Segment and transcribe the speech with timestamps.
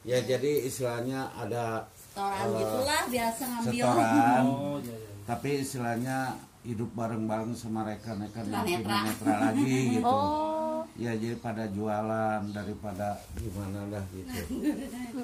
[0.00, 3.72] ya jadi istilahnya ada Setoran eh, gitulah biasa ngambil.
[3.84, 4.42] setoran.
[4.44, 5.10] Oh, iya, iya.
[5.28, 6.16] tapi istilahnya
[6.60, 10.04] hidup bareng-bareng sama rekan-rekan yang tunanetra lagi gitu.
[10.04, 14.40] Oh, ya jadi pada jualan daripada gimana dah gitu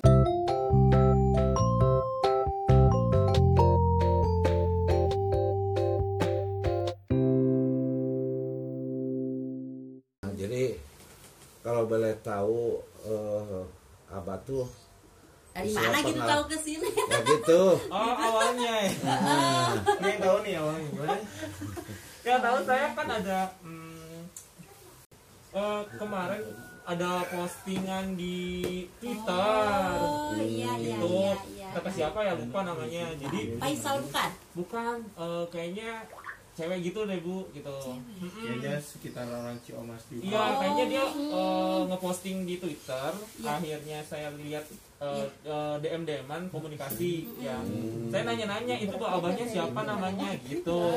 [15.67, 16.31] Dari Siapa mana gitu nggak?
[16.31, 16.89] tahu ke sini?
[16.95, 18.91] ya gitu Oh awalnya ya.
[19.99, 21.17] Ini yang tahu nih awalnya gimana?
[22.23, 24.19] Yang tahu saya kan ada hmm,
[25.59, 26.43] eh, kemarin
[26.87, 28.39] ada postingan di
[29.03, 29.91] Twitter.
[29.99, 31.69] Oh, iya iya itu iya iya.
[31.75, 33.11] kata siapa ya lupa namanya.
[33.19, 34.31] Jadi Faisal bukan?
[34.55, 35.91] bukan eh, kayaknya
[36.57, 37.77] cewek gitu deh bu gitu.
[38.35, 40.25] Kayaknya sekitar orang Ciomas juga.
[40.25, 40.53] Iya, Oh.
[40.57, 43.11] kayaknya dia eh, ngeposting di Twitter.
[43.37, 43.49] Iya.
[43.53, 44.65] Akhirnya saya lihat
[44.97, 47.61] eh, eh, DM DM-an komunikasi ya.
[48.09, 50.81] Saya nanya-nanya itu tuh abahnya siapa namanya gitu.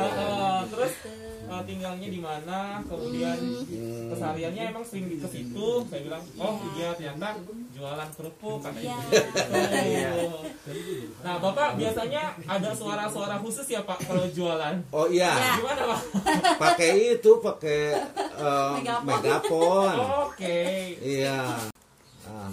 [0.00, 0.94] Eh, terus
[1.46, 2.82] eh, tinggalnya di mana?
[2.82, 3.38] Kemudian
[4.10, 5.68] kesehariannya emang sering ke situ.
[5.86, 7.38] Saya bilang, "Oh, iya ternyata
[7.80, 9.00] jualan kerupuk katanya."
[9.80, 10.10] Iya.
[10.12, 10.38] Gitu.
[11.20, 14.76] Nah, Bapak biasanya ada suara-suara khusus ya, Pak kalau jualan?
[14.92, 15.52] oh iya Ya.
[15.56, 16.00] Gimana, Pak?
[16.56, 19.08] pakai itu pakai eh, Megapon.
[19.08, 19.94] megapon
[20.28, 20.60] Oke.
[21.00, 21.56] iya
[22.22, 22.46] Ah,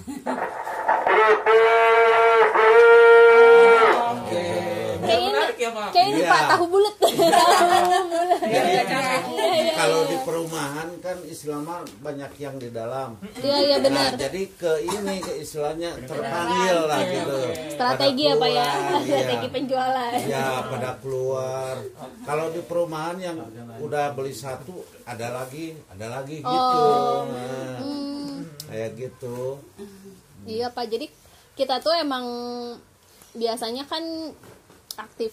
[5.55, 5.89] ya, Pak.
[5.91, 6.29] kayak ini Iya.
[6.29, 6.95] Pak tahu bulat.
[7.01, 7.65] tahu
[8.09, 8.39] bulat.
[8.43, 8.83] Iya, iya.
[9.27, 10.09] Iya, iya, kalau iya.
[10.09, 14.11] di perumahan kan istilahnya banyak yang di dalam Iya, iya benar.
[14.11, 17.53] Nah, jadi ke ini ke istilahnya terpanggil lah gitu oke.
[17.71, 18.67] Strategi apa ya?
[18.67, 19.53] keluar, Strategi iya.
[19.53, 20.11] penjualan.
[20.19, 21.73] ya pada keluar
[22.23, 23.37] kalau di perumahan yang
[23.77, 27.23] udah beli satu ada lagi ada lagi gitu Oh.
[27.29, 27.79] nah,
[28.67, 29.61] kayak gitu
[30.43, 31.07] Iya Pak, jadi
[31.53, 32.23] kita tuh emang
[33.33, 34.01] biasanya kan
[34.97, 35.31] aktif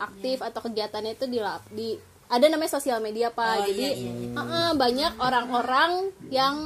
[0.00, 1.38] aktif atau kegiatannya itu di
[1.70, 1.88] di
[2.32, 3.60] ada namanya sosial media Pak.
[3.60, 4.28] Oh, jadi iya, iya, iya.
[4.32, 5.90] uh-uh, banyak orang-orang
[6.32, 6.56] yang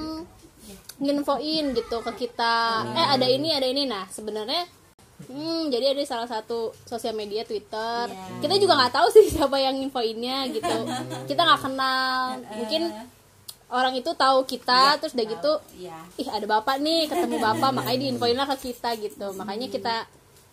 [1.03, 2.87] nginfoin gitu ke kita.
[2.95, 3.85] Eh ada ini ada ini.
[3.85, 4.65] Nah sebenarnya
[5.17, 8.05] Hmm, jadi ada salah satu sosial media Twitter.
[8.05, 8.37] Iya.
[8.37, 10.77] Kita juga nggak tahu sih siapa yang infoinnya gitu.
[11.25, 12.37] Kita nggak kenal.
[12.53, 12.93] Mungkin
[13.73, 15.99] orang itu tahu kita, terus udah gitu Iya.
[16.23, 19.95] ih ada bapak nih ketemu bapak makanya diinfoin lah ke kita gitu makanya kita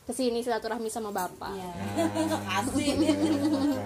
[0.03, 1.47] ke sini silaturahmi sama bapak.
[1.49, 1.71] Iya.
[1.71, 2.51] Nah,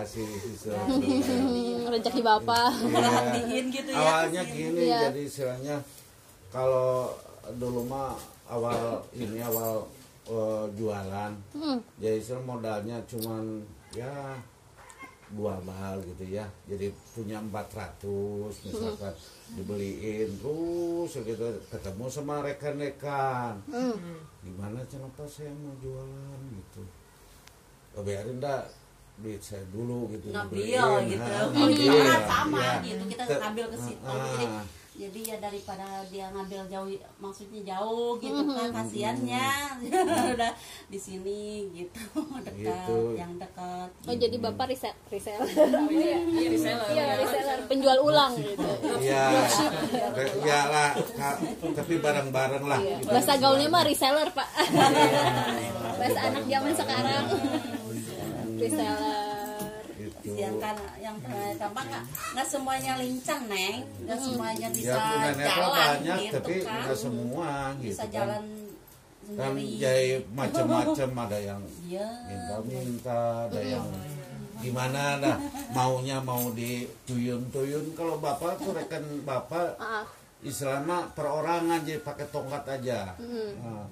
[0.01, 0.25] kasih.
[0.35, 0.73] Sister.
[0.73, 2.73] hmm, rezeki bapak.
[2.73, 3.97] Perhatiin gitu ya.
[3.97, 4.99] awalnya gini Iya.
[5.07, 5.75] jadi istilahnya
[6.47, 7.13] kalau
[7.53, 9.85] dulu mah awal ini awal
[10.25, 11.79] eh, jualan Hmm.
[11.95, 13.61] jadi istilah modalnya cuman
[13.93, 14.35] ya
[15.27, 16.47] dua bal gitu ya.
[16.65, 17.99] Jadi punya 400
[18.63, 19.11] misalkan
[19.51, 23.59] dibeliin terus gitu ketemu sama rekan-rekan
[24.47, 26.81] gimana kenapa saya mau jualan gitu
[27.99, 28.63] oh, biarin dah
[29.17, 31.25] duit saya dulu gitu ngambil gitu.
[31.25, 32.73] Ha, ngambil, gitu kan sama iya.
[32.85, 33.03] gitu.
[33.09, 34.05] Kita ngambil ke situ.
[34.05, 34.45] Ah, Jadi
[34.97, 36.89] jadi ya daripada dia ngambil jauh
[37.21, 39.47] maksudnya jauh gitu kan kasihannya.
[40.33, 40.51] Udah
[40.89, 42.01] di sini gitu
[42.47, 42.97] dekat Gitu.
[43.19, 45.47] yang dekat oh jadi bapak reseller reseller
[45.93, 46.17] iya.
[46.49, 46.87] Reseller.
[46.89, 48.69] Iya reseller penjual ulang gitu.
[48.97, 49.23] Iya,
[50.41, 50.91] ya lah,
[51.75, 52.79] tapi bareng-bareng lah.
[52.81, 53.07] gitu.
[53.13, 54.49] bahasa gaulnya mah reseller pak.
[55.99, 57.23] Bahasa anak zaman sekarang.
[58.57, 59.26] Reseller
[60.27, 60.35] Gitu.
[60.35, 62.03] kasihan kan yang eh, gampang nggak
[62.35, 63.79] nggak semuanya lincah neng.
[64.03, 66.81] Nggak semuanya bisa Ya jalan banyak, gitu tapi kan.
[66.83, 67.49] nggak semua
[67.79, 68.11] gitu bisa kan.
[68.11, 68.43] jalan
[69.27, 72.07] Kan jadi macam-macam ada yang Iya.
[72.27, 73.87] minta-minta, ada yang
[74.59, 75.19] gimana.
[75.19, 75.35] Dah
[75.71, 77.91] maunya mau dituyun-tuyun.
[77.91, 80.03] Kalau bapak tuh rekan bapak ah.
[80.39, 83.15] istilahnya perorangan jadi pakai tongkat aja.
[83.59, 83.83] Nah,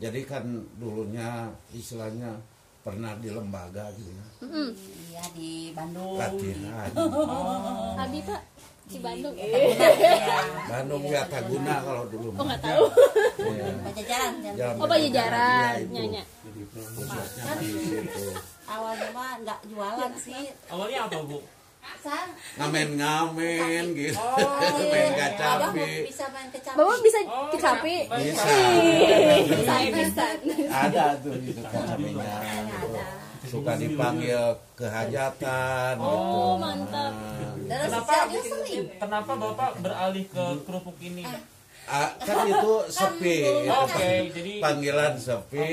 [0.00, 0.42] jadi kan
[0.74, 2.34] dulunya istilahnya
[2.80, 4.24] pernah di lembaga gitu ya.
[4.40, 6.16] Iya di Bandung.
[6.16, 6.88] Latihan.
[8.00, 8.40] Abi pak
[8.88, 9.34] di Bandung.
[9.36, 10.38] Iya.
[10.66, 12.84] Bandung ya Taguna kalau dulu oh nggak tahu.
[13.44, 13.66] Iya.
[13.84, 14.32] Pajajaran
[14.80, 16.22] oh pajajaran Iya, nyanyi
[16.72, 18.24] Khususnya di situ.
[18.64, 20.42] awalnya mah nggak jualan sih.
[20.72, 21.38] Awalnya apa, Bu?
[22.58, 24.18] Ngamen-ngamen gitu.
[24.18, 24.36] Oh,
[24.90, 26.76] main kacapi bisa main kecapi?
[26.76, 27.96] Bapak bisa Oh, kecapi?
[28.08, 28.44] Bisa.
[29.46, 29.74] Bisa.
[29.90, 30.26] Bisa
[30.70, 32.34] ada tuh itu kacapinya
[33.50, 34.42] suka dipanggil
[34.78, 36.06] kehajatan gitu.
[36.06, 37.12] oh mantap.
[37.66, 38.14] Terus Kenapa
[38.98, 41.22] kenapa Bapak beralih ke kerupuk ini?
[41.26, 41.38] Ah,
[42.20, 43.70] kan itu sepi gitu.
[43.70, 45.66] Oke, jadi panggilan sepi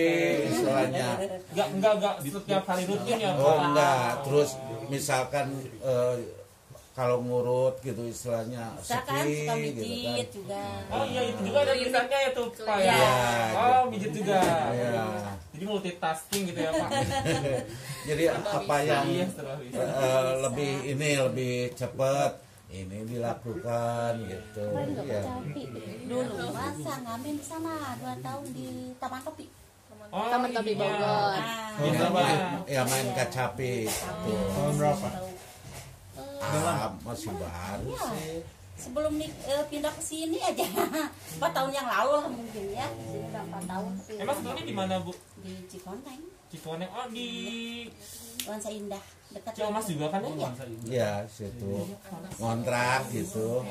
[0.50, 1.08] istilahnya
[1.54, 4.50] enggak enggak enggak setiap hari rutin ya, oh enggak terus
[4.88, 5.48] misalkan
[5.80, 6.16] eh,
[6.92, 11.60] kalau ngurut gitu istilahnya bisa kan sepi suka gitu kan juga Oh iya itu juga
[11.62, 12.96] ada tulisannya ya tuh Pak ya.
[12.98, 13.12] Iya.
[13.54, 14.42] Oh mijit juga.
[14.74, 15.06] Iya.
[15.54, 16.90] Jadi multitasking gitu ya Pak.
[18.10, 19.78] jadi apa yang Iya setelah bisa.
[19.78, 22.31] eh, lebih ini lebih cepat
[22.68, 24.66] ini dilakukan gitu
[25.08, 25.22] ya
[26.07, 28.68] dulu masa ngamen di sana dua tahun di
[28.98, 29.48] Taman Topi
[30.07, 30.80] Oh, Taman Topi iya.
[30.80, 31.36] Bogor.
[31.36, 32.07] nah, Oh, Iya.
[32.09, 34.31] main, ya main kacapi gitu.
[34.48, 35.09] Tahun berapa?
[36.39, 38.06] Ah, masih baru Iya.
[38.09, 38.39] sih
[38.77, 40.62] sebelum nih eh, pindah ke sini aja
[41.36, 44.63] empat tahun yang lalu lah mungkin ya di sini udah empat tahun tapi Emang sebelumnya
[44.63, 45.12] di mana Bu?
[45.42, 46.89] di Cikoneng Cikoneng.
[46.94, 47.27] Oh di
[48.45, 50.30] Nuansa Indah dekat Ciamas juga kan ya?
[50.30, 50.50] Iya.
[50.88, 51.74] ya situ
[52.38, 53.65] ngontrak gitu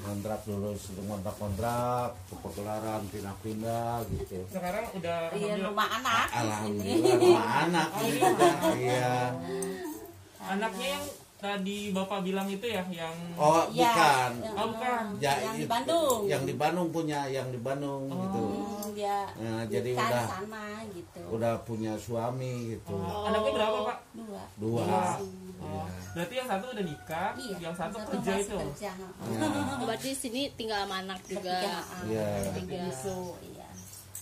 [0.00, 4.40] ngontrak dulu situ ngontrak kontrak kepegelaran pindah-pindah gitu.
[4.48, 6.26] Sekarang udah Iya, rumah anak.
[6.30, 8.46] Alhamdulillah rumah anak gitu.
[8.76, 9.14] iya.
[10.40, 11.04] Anaknya yang
[11.36, 14.30] tadi Bapak bilang itu ya yang oh Iya, bukan.
[14.38, 15.04] Yang- Oh, bukan.
[15.18, 16.20] ya yang di Bandung.
[16.26, 18.42] yang di Bandung punya yang di Bandung gitu
[19.00, 23.98] Hmm, Nah, jadi udah sana gitu udah punya suami gitu Oh, anaknya berapa Pak?
[24.12, 24.84] dua dua
[25.60, 25.84] Oh,
[26.16, 28.56] berarti yang satu udah nikah, iya yang satu satu kerja itu.
[28.56, 28.90] kerja.
[28.96, 29.46] Ya,
[29.84, 31.84] berarti di sini tinggal sama anak juga.
[32.08, 32.28] Iya.
[32.56, 33.68] Bungsu, iya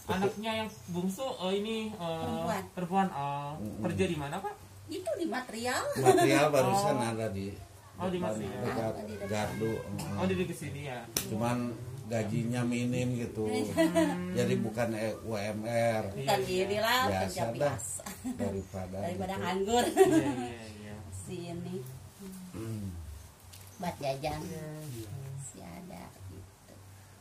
[0.09, 2.63] Anaknya yang bungsu oh, ini eh, Perempuan.
[2.75, 3.07] perempuan.
[3.15, 3.55] Oh,
[3.87, 4.55] kerja di mana Pak?
[4.89, 7.53] itu di material material barusan ada di
[7.99, 9.27] Oh, di Ah, di depan.
[9.27, 9.73] gardu
[10.15, 11.03] Oh, di ke sini ya.
[11.29, 11.75] cuman
[12.09, 13.45] gajinya minim gitu.
[14.39, 17.77] Jadi bukan eh, UMR bukan inilah Biasa kerja dah.
[18.41, 19.43] daripada daripada gitu.
[19.45, 19.85] nganggur.
[19.85, 20.97] Iya, iya, iya.
[21.13, 21.77] sini.
[22.57, 22.91] Hmm.
[23.79, 24.41] buat jajan.
[25.39, 26.03] Si ada
[26.33, 26.75] gitu.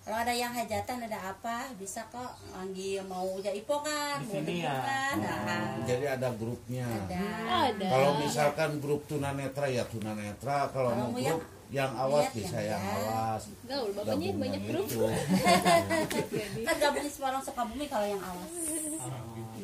[0.07, 1.69] Kalau ada yang hajatan ada apa?
[1.77, 4.81] Bisa kok lagi mau jaipo kan Di mau ya?
[4.81, 6.87] kan nah, jadi ada grupnya.
[6.87, 7.27] Ada.
[7.75, 7.87] Ada.
[7.91, 10.71] Kalau misalkan grup tunanetra ya tunanetra.
[10.73, 11.39] Kalau mau grup yang
[11.93, 14.87] awas lihat bisa yang yang awas gaul bapaknya banyak grup
[16.67, 18.49] kan gabungin semua orang Sukabumi kalau yang awas
[18.97, 19.11] Oh.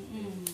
[0.10, 0.46] Mm,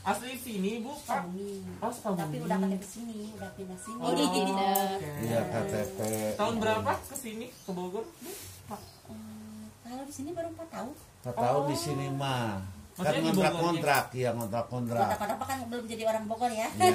[0.00, 1.20] Asli sini Bu, Pak.
[1.20, 2.20] Sukabumi Oh, Sukabumi.
[2.22, 4.80] tapi udah KTP sini udah pindah sini Oh, Pindah.
[4.94, 5.10] oke.
[5.20, 5.98] iya KTP
[6.36, 8.04] Tahun berapa ke sini ke Bogor?
[8.04, 8.30] Bu?
[8.66, 8.80] Pak.
[9.08, 12.60] Eh, kalau di sini baru 4 tahun Empat tahun di sini mah
[12.98, 14.04] Maksudnya di kontrak kontrak.
[14.12, 15.08] Ya kontrak kontrak.
[15.12, 16.66] Kota-kota kan belum jadi orang Bogor ya.
[16.66, 16.90] Ya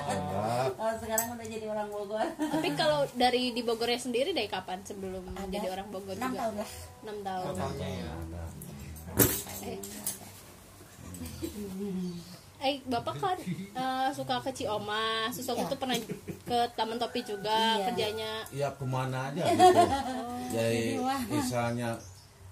[0.00, 2.26] kontrak kalau sekarang udah jadi orang Bogor.
[2.30, 5.50] Tapi kalau dari di Bogornya sendiri dari kapan sebelum Ada.
[5.50, 6.38] jadi orang Bogor 6 juga?
[6.38, 6.70] tahun lah.
[7.02, 7.44] Enam tahun.
[7.50, 8.06] Totalnya ya.
[8.08, 8.42] ada.
[9.64, 9.78] eh,
[12.60, 13.36] eh bapak kan
[13.74, 15.64] eh, suka ke Cioma waktu Iya.
[15.64, 15.98] itu pernah
[16.44, 17.84] ke Taman Topi juga Iya.
[17.90, 18.32] kerjanya.
[18.50, 19.82] Ya ke mana aja gitu.
[20.54, 21.20] Jadi Wah.
[21.26, 21.90] misalnya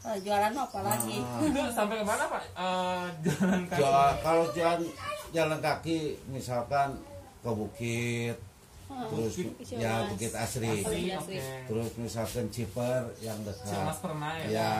[0.02, 2.42] Kalau jualan apa lagi ah, Itu sampai ke mana Pak?
[2.52, 3.78] Eh, jalan kaki.
[3.78, 4.80] jual- kalau jalan
[5.30, 6.88] jalan kaki misalkan
[7.38, 8.36] ke bukit
[8.92, 9.72] terus Ciumas.
[9.72, 11.38] ya bukit asri Asri, Asri.
[11.40, 11.40] oke.
[11.64, 14.46] terus misalkan ciper yang dekat pernah ya?
[14.52, 14.72] ya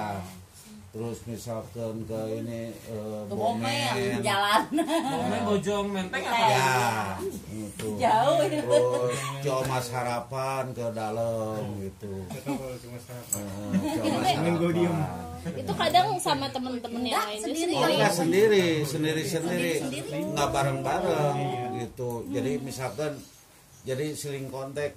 [0.93, 6.47] terus misalkan ke ini eh, ke Bomen Bomen jalan Momen Bojong Menteng apa?
[6.53, 6.73] ya
[7.49, 12.13] itu jauh itu terus Ciomas Harapan ke dalam gitu
[12.45, 13.45] kalau cuma sarapan.
[13.81, 14.37] Eh.
[14.37, 17.73] Harapan itu kadang sama temen-temen yang lain sendiri.
[17.75, 20.31] Oh sendiri enggak sendiri, sendiri sendiri, Sendiri-sendiri.
[20.39, 21.37] nggak bareng bareng
[21.83, 22.11] gitu.
[22.31, 23.13] Jadi misalkan,
[23.83, 24.95] jadi seling kontak.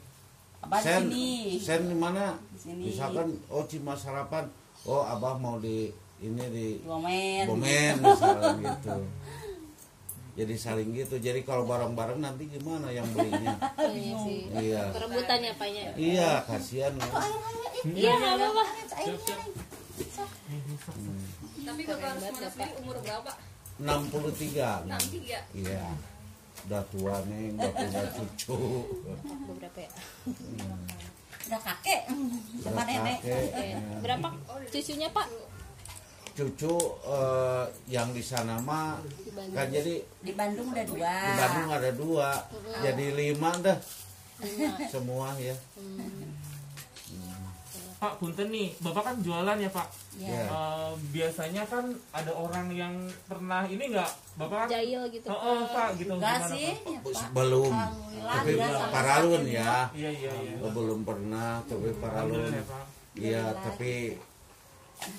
[0.81, 2.37] Sen, sini sen di mana?
[2.65, 4.49] Misalkan, oh Cimas Harapan,
[4.85, 8.95] oh abah mau di ini di Bomen Bomen misalkan gitu.
[10.35, 11.15] Jadi saling gitu.
[11.15, 13.55] Jadi kalau bareng-bareng nanti gimana yang belinya?
[13.95, 17.07] Iya sih Iya, perebutan ya paknya iya kasihan ya.
[17.87, 18.63] iya nggak apa-apa
[21.65, 23.31] Tapi Bapak harus sendiri umur berapa?
[23.79, 25.55] 63 63.
[25.55, 25.85] Iya.
[26.65, 28.59] Udah tua nih, udah punya cucu.
[29.47, 29.91] beberapa ya
[31.45, 32.01] udah kakek
[32.63, 33.19] sama nenek.
[34.01, 34.27] berapa
[34.69, 35.27] cucunya pak?
[36.35, 36.75] Cucu
[37.07, 38.99] eh, yang di sana mah
[39.55, 41.15] kan jadi di Bandung udah dua.
[41.15, 42.29] Di Bandung ada dua,
[42.83, 43.77] jadi lima dah.
[44.91, 45.55] Semua ya.
[47.95, 49.87] Pak Punten nih, Bapak kan jualan ya Pak.
[50.15, 50.43] ya Ya.
[50.47, 54.67] Eh, biasanya kan ada orang yang pernah ini nggak, Bapak kan?
[54.69, 56.11] jahil gitu Oh, oh, Pak gitu.
[56.13, 56.91] enggak Gimana, sih Pak?
[56.91, 57.27] ya, Pak.
[57.31, 57.71] Belum,
[58.21, 58.51] tapi
[58.91, 59.73] paralun ya.
[59.91, 60.53] Iya iya iya.
[60.59, 62.51] Oh, belum pernah, tapi paralun.
[62.51, 62.63] Ya.
[63.15, 64.19] Iya, tapi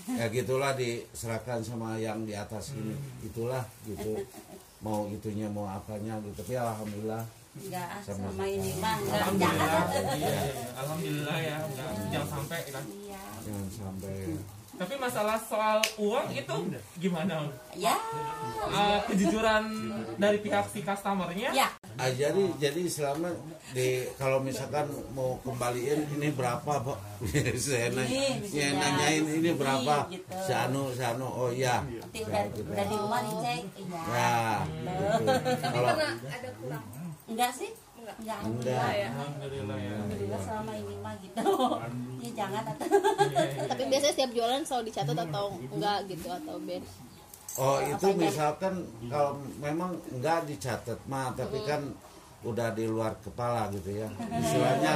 [0.08, 2.92] ya gitulah diserahkan sama yang di atas ini.
[3.20, 4.16] Itulah gitu.
[4.84, 6.44] Mau itunya mau apanya gitu.
[6.44, 7.24] Tapi alhamdulillah
[7.58, 9.82] enggak Sama- sama ini mah enggak Alhamdulillah.
[10.12, 10.30] Iya, iya.
[10.76, 11.56] Alhamdulillah ya.
[11.64, 12.84] Nggak- Jangan sampai kan.
[12.94, 14.16] iya jangan sampai
[14.76, 16.56] Tapi masalah soal uang itu
[16.98, 17.48] gimana?
[17.74, 17.96] ya
[18.68, 19.64] Eh, kejujuran
[20.14, 23.32] dari pihak si customernya ya Ah, jadi jadi selama
[23.72, 26.98] di kalau misalkan mau kembaliin ini berapa pak
[27.56, 28.66] saya nanya, ya, ya.
[28.70, 30.28] nanyain ini Ini, berapa gitu.
[30.36, 35.24] si Anu si Anu oh iya Ya, udah udah di rumah dicek iya ya gitu.
[35.56, 36.84] Tapi kalau pernah ada kurang.
[37.26, 37.70] Enggak sih?
[37.96, 38.16] Enggak.
[38.18, 38.40] enggak.
[38.42, 38.90] Enggak.
[38.92, 39.08] Ya.
[39.10, 39.92] alhamdulillah ya.
[39.94, 41.42] Alhamdulillah selama ini mah gitu.
[42.22, 42.86] Ya jangan atau
[43.66, 46.88] tapi biasanya setiap jualan selalu dicatat atau enggak gitu atau beda
[47.56, 51.80] oh itu misalkan kalau memang enggak dicatat mah tapi kan
[52.44, 54.06] udah di luar kepala gitu ya.
[54.44, 54.92] Istilahnya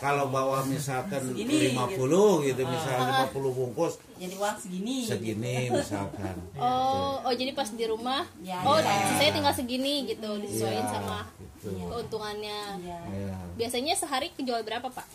[0.00, 2.62] kalau bawa misalkan Segini, 50 gitu.
[2.64, 4.96] misalnya 50 bungkus jadi uang segini.
[5.04, 6.36] segini misalkan.
[6.56, 9.12] Oh oh jadi pas di rumah Ya, oh ya.
[9.18, 11.35] saya tinggal segini gitu disesuaikan Iya, sama gitu.
[11.74, 12.60] Keuntungannya.
[12.82, 13.36] Ya Ya.
[13.56, 15.06] biasanya sehari kejual berapa pak?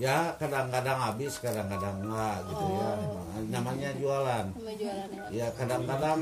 [0.00, 2.90] Ya kadang-kadang habis kadang-kadang enggak gitu ya.
[3.52, 4.46] Namanya jualan.
[4.56, 5.48] Jualannya ya.
[5.52, 6.20] Kadang-kadang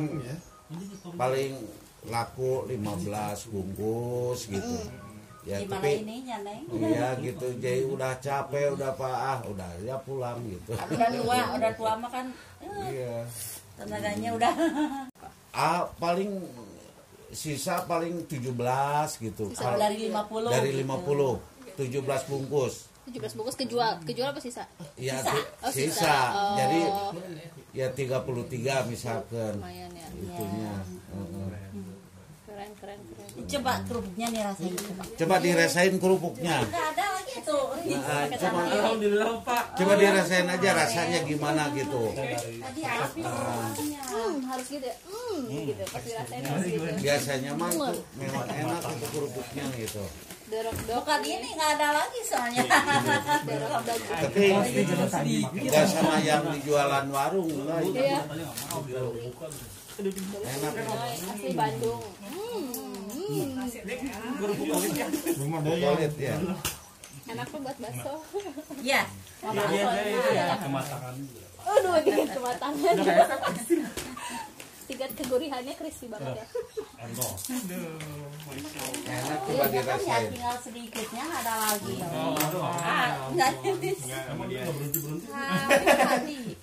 [1.15, 1.53] paling
[2.07, 4.77] laku 15 bungkus gitu.
[5.47, 6.63] Ya gimana tapi ininya neng?
[6.77, 7.47] iya gitu.
[7.57, 10.77] Jadi udah capek udah apa ah udah ya pulang gitu.
[10.77, 12.27] Udah tua udah tua mah kan
[12.61, 13.25] eh, iya.
[13.79, 14.53] tenaganya udah.
[15.55, 16.29] Ah paling
[17.31, 18.57] sisa paling 17
[19.21, 20.85] gitu Kalau dari 50 dari gitu.
[21.77, 22.75] 50 17 bungkus
[23.09, 25.33] 17 bungkus kejual kejual apa sisa ya Sisa.
[25.65, 25.97] Oh, sisa.
[25.97, 26.57] sisa Oh.
[26.57, 26.81] jadi
[27.73, 31.27] ya 33 misalkan lumayan ya itunya Heeh.
[31.33, 31.58] keren
[32.79, 33.29] keren keren.
[33.49, 35.03] Coba kerupuknya nih rasain coba.
[35.19, 36.55] Coba dirasain kerupuknya.
[36.63, 37.65] Nggak ada lagi tuh.
[37.89, 38.59] Nah, coba.
[38.71, 39.65] alhamdulillah pak.
[39.79, 42.03] Coba dirasain aja rasanya gimana gitu.
[42.15, 42.83] Tadi
[43.19, 44.97] kerupuknya hmm, harus gitu ya.
[45.11, 46.87] Hmm, gitu pas dirasain harus gitu.
[47.03, 50.05] biasanya mah itu memang enak itu kerupuknya gitu.
[50.89, 52.65] Bukan ini nggak ada lagi soalnya.
[53.45, 54.19] Dorok daging
[54.99, 58.25] tapi nggak sama yang di jualan warung lah iya
[59.99, 60.75] enak
[61.35, 62.03] asli Bandung.
[62.23, 63.59] Hmm.
[65.39, 65.89] Rumah daya.
[65.99, 66.35] kulit ya.
[67.29, 68.15] Enak tuh buat bakso.
[68.81, 69.03] Ya
[69.39, 70.57] mama Iya, iya, iya, iya.
[70.59, 71.15] Kematangan.
[71.69, 72.95] aduh tingkat kematangan.
[74.89, 76.47] Tingkat kegurihannya crispy banget ya.
[76.99, 77.33] Enggak.
[79.05, 81.95] enak Iya kan ya tinggal sedikitnya ada lagi.
[82.01, 83.13] Aduh, ah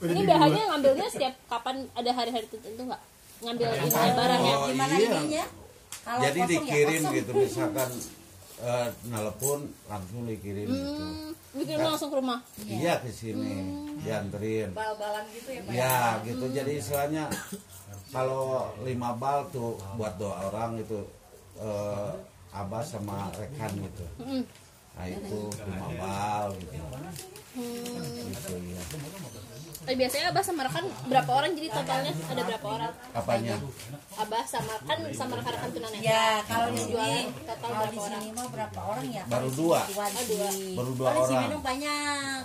[0.06, 3.04] ini biasanya ngambilnya setiap kapan ada hari-hari tertentu nggak
[3.46, 5.10] ngambil ini barangnya Oh, gimana iya.
[5.14, 5.46] ininya?
[6.02, 7.16] Kalau jadi kosong ya dikirim kosong.
[7.18, 7.90] gitu misalkan
[8.58, 11.04] eh, nelpon langsung dikirim gitu.
[11.06, 12.40] hmm, bikin langsung ke rumah?
[12.62, 13.54] Iya ke sini
[14.00, 14.70] dianterin.
[14.74, 15.74] Bal-balan gitu ya, Pak.
[15.74, 15.98] ya?
[16.24, 16.46] gitu.
[16.50, 17.24] Jadi istilahnya
[18.10, 21.00] kalau lima bal tuh buat dua orang itu
[21.58, 22.12] eh,
[22.54, 24.06] abah sama rekan gitu.
[24.22, 24.44] Hmm.
[24.96, 26.74] Nah itu lima bal gitu.
[27.56, 28.84] Gitu ya
[29.86, 32.10] Tapi biasanya abah sama rekan berapa orang jadi totalnya?
[32.26, 32.94] Ada berapa orang?
[33.14, 33.56] Apanya?
[34.18, 38.22] Abah sama kan sama rekan-rekan tunanetra ya kalau di sini total kalau berapa di orang?
[38.26, 39.24] sini mau berapa orang ya?
[39.30, 39.80] Baru di dua.
[39.86, 40.50] sini dua di dua.
[40.50, 40.74] sini.
[40.74, 41.30] Baru dua Kalau di orang.
[41.38, 42.42] Cibinong banyak.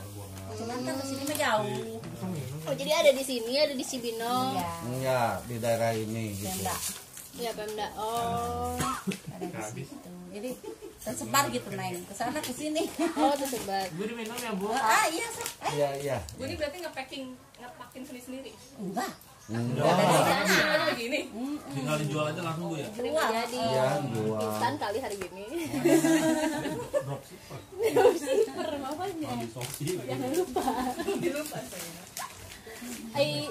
[0.50, 1.83] Cuman kan ke sini mah jauh.
[2.69, 4.52] Oh jadi ada di sini ada di Cibinong.
[4.52, 4.69] Ya
[5.00, 6.52] ya di daerah ini gitu.
[6.52, 6.76] Pemda.
[7.40, 7.87] Ya Pemda.
[7.97, 8.76] Oh.
[9.33, 10.11] Ada di situ.
[10.30, 10.50] Jadi
[11.00, 12.04] tersebar gitu neng.
[12.04, 12.85] Ke sana ke sini
[13.21, 14.69] oh tersebar gue diminum ya bu.
[14.69, 15.49] Ah iya Sob.
[15.49, 15.73] eh.
[15.73, 16.16] Iya iya.
[16.37, 17.25] Bu ini berarti nge-packing
[17.59, 18.52] nge-packing sendiri-sendiri.
[18.76, 19.12] enggak.
[19.50, 19.95] Enggak.
[20.47, 21.21] Semuanya begini.
[21.71, 22.87] tinggal dijual aja langsung bu ya?
[22.92, 23.28] Jual.
[23.35, 24.38] jadi ya jual.
[24.38, 25.45] instan kali hari gini.
[27.90, 29.30] Dropshipper makanya
[30.07, 30.64] jangan lupa.
[31.19, 32.02] Dilupa saya.
[33.12, 33.45] Ai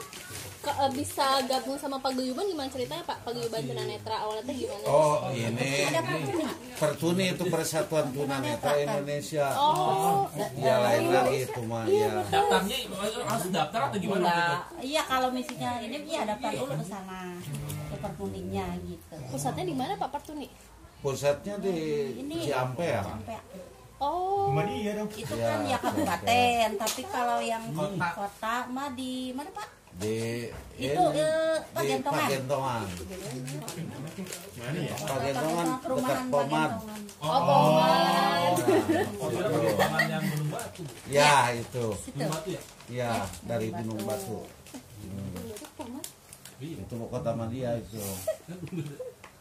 [0.60, 3.24] ke- eh, bisa gabung sama paguyuban gimana ceritanya Pak?
[3.24, 5.72] Paguyuban tunanetra awalnya gimana oh ini.
[5.86, 9.46] Ada pertuni Pertuni itu Persatuan Tunanetra Indonesia.
[9.54, 12.24] Oh ya lain lagi itu mah ya.
[12.26, 12.78] daftarnya
[13.22, 14.62] harus daftar atau gimana gitu Enggak.
[14.82, 17.22] iya kalau misalnya ini iya daftar dulu ke sana
[17.86, 19.16] ke pertuninya gitu.
[19.30, 20.48] Pusatnya di mana Pak Pertuni?
[21.00, 21.76] Pusatnya di
[22.18, 22.36] Ini.
[22.44, 23.40] Ciampe ya sampai
[23.98, 25.08] oh Rumah dia dong.
[25.10, 30.48] itu Ya, kan ya kabupaten tapi kalau yang di kota mah di mana pak di
[30.80, 32.28] itu ini, eh, di Pagentongan.
[32.30, 32.86] Pagentongan.
[34.60, 34.96] Mana ya?
[34.96, 36.72] Pagentongan dekat Pomad
[37.20, 37.70] oh
[40.10, 41.86] yang gunung batu ya itu.
[42.14, 43.12] Gunung batu ya ya
[43.46, 44.40] dari Gunung Batu.
[45.00, 45.40] Hmm.
[46.60, 48.04] itu kota Madia itu.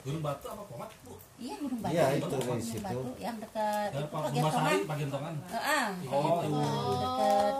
[0.06, 1.18] Gunung batu apa pomat bu?
[1.42, 1.92] Iya gunung batu.
[1.92, 2.82] Iya, itu di situ.
[2.84, 4.78] batu yang dekat itu Pagentongan.
[4.86, 5.34] Pagentongan.
[5.50, 6.60] Eh, ah oh itu.
[7.02, 7.54] Dekat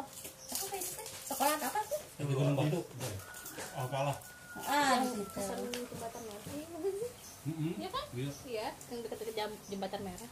[0.49, 2.81] apa itu sekolah apa tuh yang di gunung batu
[3.79, 4.17] Oh kalah.
[4.59, 5.39] ah di situ
[5.87, 6.43] jembatan merah.
[7.79, 8.05] Iya kan?
[8.11, 8.31] Iya.
[8.43, 10.31] Iya, yang dekat-dekat jembatan merah.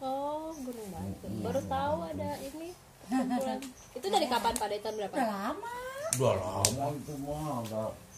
[0.00, 1.26] Oh, Gunung Batu.
[1.42, 2.70] Baru tahu ada ini.
[3.92, 4.66] Itu dari kapan Pak?
[4.70, 5.14] Dari tahun berapa?
[5.18, 5.74] udah lama
[6.10, 7.62] udah lama itu mah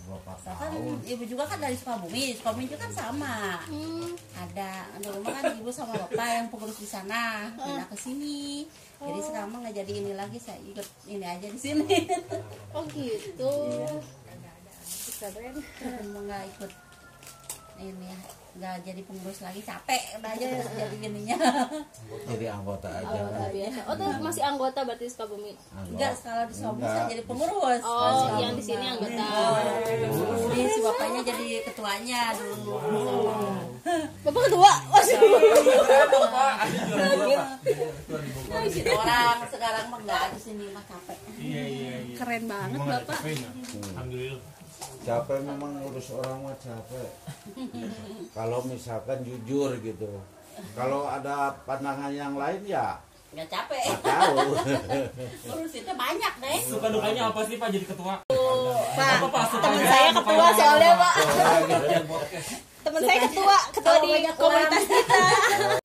[0.03, 3.63] kan tahun ibu juga kan dari Sukabumi, Sukabumi juga kan sama.
[3.71, 4.13] Hmm.
[4.37, 8.67] Ada dulu mah kan ibu sama bapak yang pengurus di sana pindah ke sini.
[9.03, 11.97] Jadi sekarang mah nggak jadi ini lagi, saya ikut ini aja di sini.
[12.75, 13.53] Oh gitu.
[15.23, 15.55] Keren.
[16.03, 16.73] Emang nggak ikut
[17.79, 18.11] ini
[18.53, 21.37] nggak jadi pengurus lagi capek udah aja jadi ininya
[22.31, 23.81] jadi anggota aja Anggota biasa.
[23.83, 25.53] Oh tuh masih anggota berarti Sukabumi.
[25.89, 26.95] enggak kalau di Sukabumi Enggak.
[26.95, 29.27] saya jadi pengurus Oh, yang di sini anggota.
[30.53, 32.77] Jadi si bapaknya jadi ketuanya dulu
[34.23, 34.73] Bapak ketua.
[38.63, 42.15] Si orang sekarang mah nggak di sini mah capek Iya iya iya.
[42.15, 43.19] Keren banget Bapak.
[43.91, 44.62] Alhamdulillah.
[45.03, 47.09] Capek memang ngurus orang mah capek.
[48.31, 50.09] Kalau misalkan jujur gitu.
[50.73, 53.01] Kalau ada pandangan yang lain ya
[53.33, 53.81] nggak capek.
[53.81, 54.37] nggak tahu.
[55.49, 58.15] Ngurusinnya banyak deh Suka dukanya apa sih Pak jadi ketua?
[58.93, 59.45] Pak, Apa Pak?
[59.49, 61.15] Suka teman saya ketua soalnya Pak.
[62.83, 65.21] Teman saya ketua, ketua di banyak komunitas kita.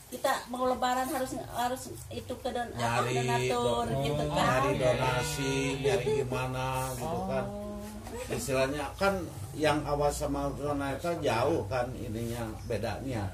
[0.07, 4.35] kita mau lebaran harus harus itu ke don nyari donatur do- gitu kan.
[4.39, 7.43] nyari donasi nyari gimana gitu kan
[8.31, 9.19] istilahnya kan
[9.57, 13.25] yang awas sama tunanetra jauh kan ininya bedanya.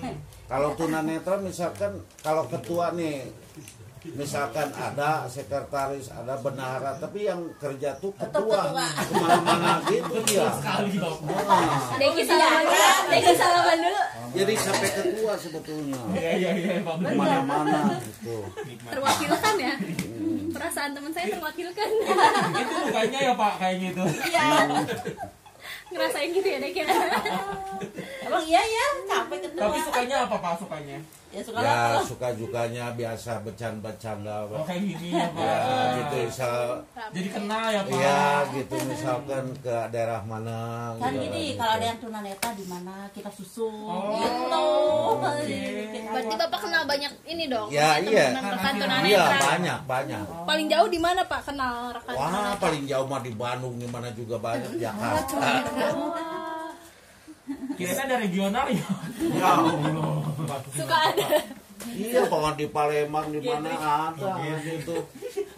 [0.50, 3.22] Kalau tunanetra misalkan kalau ketua nih
[4.02, 10.48] misalkan ada sekretaris ada bendahara tapi yang kerja tuh ketua ke mana-mana gitu ya
[11.92, 12.88] Deki salaman dulu.
[13.06, 14.00] Deki salaman dulu.
[14.32, 18.36] jadi sampai ketua sebetulnya Iya iya iya ke mana-mana gitu
[18.82, 19.74] Terwakilkan ya.
[20.50, 21.88] Perasaan teman saya terwakilkan.
[22.50, 24.02] Itu dukanya ya Pak kayak gitu.
[24.26, 24.44] iya
[25.90, 26.80] Ngerasain gitu ya Deki.
[28.22, 30.98] emang iya ya capek ketua Tapi sukanya apa Pak sukanya?
[31.30, 35.38] Ya suka ya lah suka dukanya biasa bercanda-bercanda Oh kayak gini ya Pak.
[35.38, 35.56] ya
[35.94, 36.58] gitu misal
[37.14, 37.94] Jadi kenal ya Pak.
[37.94, 38.20] Iya
[38.50, 40.58] gitu misalkan ke daerah mana
[40.98, 41.58] kan gitu, gini gitu.
[41.58, 45.78] kalau ada yang tunanetra di mana kita susun Oh, gitu.
[45.90, 47.70] Kita Berarti Bapak kenal banyak ini dong.
[47.70, 48.34] Ya, iya.
[48.34, 48.74] Rekan
[49.06, 52.58] Iya banyak banyak Paling jauh di mana Pak kenal rekan Wah tunanetra?
[52.58, 55.38] paling jauh mah di Bandung gimana juga banyak Jakarta
[57.74, 58.86] Kira ada regional ya.
[59.32, 60.29] ya Allah
[60.72, 61.28] Suka ada.
[61.90, 63.72] iya pengen di Palembang di mana
[64.12, 65.00] ada gitu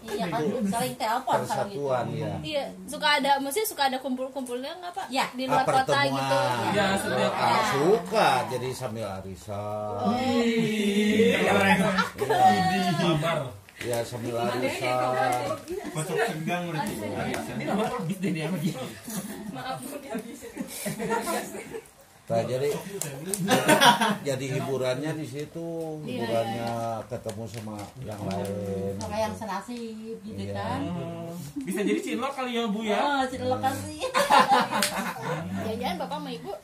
[0.05, 1.51] iya kan saling telepon kalau gitu
[1.83, 5.07] persatuan ya Iya, suka ada, maksudnya suka ada kumpul-kumpulnya nggak Pak?
[5.09, 5.27] Ya.
[5.33, 6.15] Di Ah, luar kota pertemuan.
[6.15, 6.39] gitu.
[6.73, 10.15] Ya setiap Ah, suka jadi sambil arisan
[12.95, 13.39] Sabar.
[13.81, 15.11] ya sambil arisan
[15.91, 16.93] Kocok tegang berarti.
[16.95, 18.71] Ini nama habis deh dia lagi.
[19.51, 20.55] Maaf Bu dihabisin.
[22.33, 22.69] Nah, jadi
[24.25, 25.69] jadi hiburannya di situ
[26.01, 26.71] hiburannya
[27.07, 30.55] ketemu sama yang lain sama yang senasib gitu Iya.
[30.55, 32.97] kan Oh, Bisa jadi cinlok kali ya Bu ya.
[32.97, 34.01] oh sudah lokasi
[35.63, 36.53] Jangan-jangan Bapak sama Ibu.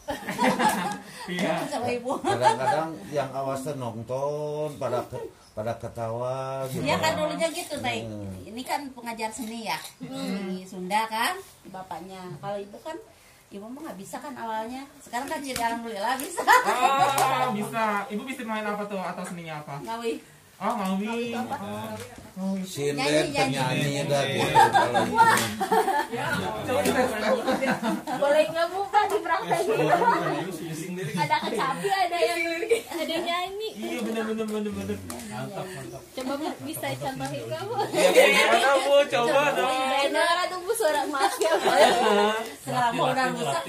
[1.28, 1.60] Iya.
[1.62, 7.76] sama ibu kadang-kadang yang awas nonton pada ke- pada ketawa gitu Dia kan dulunya gitu,
[7.76, 8.00] Teh.
[8.00, 8.32] Hmm.
[8.46, 9.76] Ini kan pengajar seni ya.
[10.00, 12.32] Di Sunda kan, bapaknya.
[12.38, 12.96] Kalau ibu kan
[13.48, 14.84] ibu mah nggak bisa kan awalnya.
[15.00, 16.44] Sekarang kan jadi alhamdulillah bisa.
[16.44, 18.04] Oh, bisa.
[18.12, 19.80] Ibu bisa main apa tuh atau seninya apa?
[19.80, 20.37] Ngawi.
[20.58, 21.30] Oh, ngawi.
[22.38, 22.54] Oh.
[22.66, 23.58] sinden Nyanyi, nyanyi.
[23.58, 25.02] penyanyi dah gitu kalau
[27.46, 27.90] itu.
[28.18, 29.86] Boleh nggak Bu Pak dipraktekin?
[31.18, 32.42] Ada kecapi, ada yang
[32.90, 33.68] ada yang nyanyi.
[33.74, 34.98] Iya bener bener bener bener.
[35.30, 36.02] Mantap, mantap.
[36.14, 37.74] Coba Bu bisa contohin Bu?
[37.94, 38.94] Iya gimana Bu?
[39.06, 39.78] Coba dong.
[39.94, 41.70] Dengar tuh Bu suara emasnya Bu.
[42.66, 43.62] Sekarang mau udah rusak.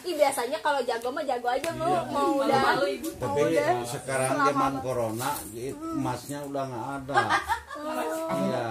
[0.00, 1.84] Ih biasanya kalau jago mah jago aja Bu.
[2.08, 2.84] Mau udah mau
[3.20, 7.16] tapi udah sekarang zaman corona emasnya udah nggak ada.
[8.30, 8.68] Iya.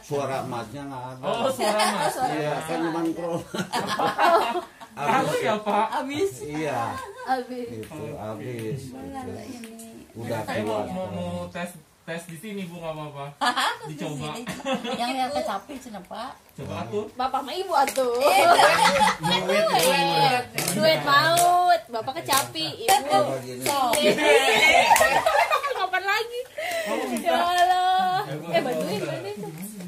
[0.00, 1.24] Suara emasnya nggak ada.
[1.28, 2.16] Oh, suara mas.
[2.40, 3.50] iya kan zaman corona.
[4.96, 5.54] Tahu ya?
[5.60, 5.86] Pak.
[5.92, 6.32] Habis.
[6.40, 6.96] iya.
[7.28, 7.68] Habis.
[7.68, 8.80] itu habis.
[8.80, 9.76] Gitu.
[10.16, 13.26] Udah Saya mau tua mau, mau tes tes di sini Bu nggak apa-apa.
[13.90, 14.38] Dicoba.
[14.94, 15.74] Yang yang kecapi
[16.06, 16.32] Pak.
[16.54, 17.04] Coba atuh.
[17.18, 18.14] Bapak sama ibu atuh.
[19.26, 20.44] Duit.
[20.70, 21.80] Duit maut.
[21.90, 22.86] Bapak kecapi.
[22.86, 23.18] Ibu.
[25.76, 26.40] Kapan lagi?
[27.20, 28.22] Ya Allah.
[28.54, 29.36] Eh bantuin, bantuin.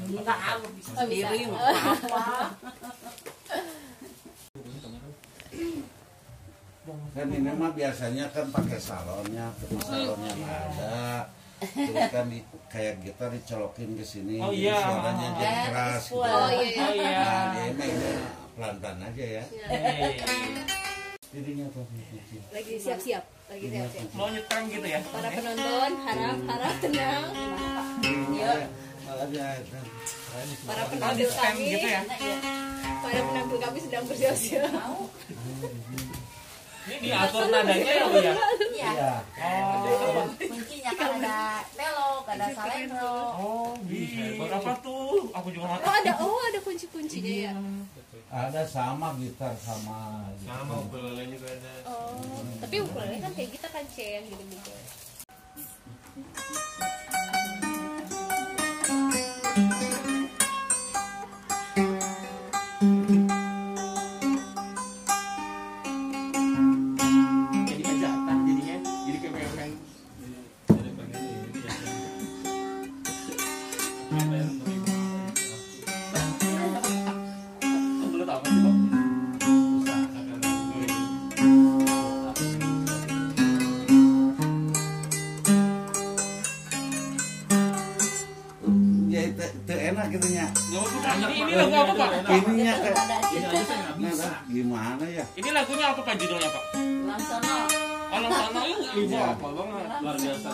[0.09, 1.27] Enggak aku bisa Oh, bisa.
[1.31, 2.23] sendiri nggak apa.
[7.09, 12.93] kan ini mah biasanya kan pakai salonnya tapi salonnya nggak ada terus kan di, kayak
[12.99, 14.75] gitar dicolokin ke sini Oh, iya.
[14.75, 16.15] suaranya jadi Eh, keras gitu.
[16.17, 16.81] Oh iya.
[16.81, 17.19] Oh iya.
[17.19, 17.87] nah dia ini
[18.53, 20.11] pelan-pelan aja ya Eh,
[21.29, 21.79] jadinya apa
[22.49, 23.23] Lagi siap-siap.
[23.45, 24.07] Lagi siap-siap.
[24.13, 24.99] Mau nyetrem gitu ya?
[25.05, 27.23] Para penonton harap harap tenang.
[28.29, 28.53] Iya.
[29.05, 29.85] kan
[30.65, 31.65] Para Oh, stem kami.
[31.71, 32.01] gitu ya?
[32.05, 32.37] Iya.
[32.99, 34.71] Pada penampil kami sedang bersiap-siap.
[36.87, 38.33] Ini diatur nadanya ya, Bu ya?
[38.71, 39.13] Iya.
[39.35, 41.37] Oh, Kuncinya kan ada
[41.75, 43.17] belok, ada salendro.
[43.35, 44.23] oh, bisa.
[44.39, 45.27] Berapa tuh?
[45.31, 47.53] Aku juga nggak Oh ada oh ada kunci-kuncinya ya.
[48.29, 50.47] ada sama gitar sama gitu.
[50.47, 51.73] Sama ukulele juga ada.
[51.85, 54.71] Oh, tapi ukulele kan kayak kita kan C yang gitu-gitu.
[98.97, 99.85] Ibu apa banget.
[100.01, 100.51] Luar biasa.